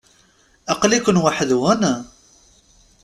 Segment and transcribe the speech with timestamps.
[0.71, 1.81] Aqli-ken weḥd-nwen?